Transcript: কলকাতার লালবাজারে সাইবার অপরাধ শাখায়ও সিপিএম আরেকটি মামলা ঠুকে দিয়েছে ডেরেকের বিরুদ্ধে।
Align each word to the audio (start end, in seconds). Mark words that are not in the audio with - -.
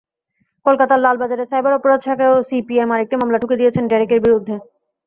কলকাতার 0.65 0.99
লালবাজারে 1.01 1.45
সাইবার 1.51 1.73
অপরাধ 1.73 1.99
শাখায়ও 2.05 2.45
সিপিএম 2.49 2.89
আরেকটি 2.93 3.15
মামলা 3.17 3.37
ঠুকে 3.41 3.59
দিয়েছে 3.59 3.79
ডেরেকের 3.83 4.19
বিরুদ্ধে। 4.25 4.55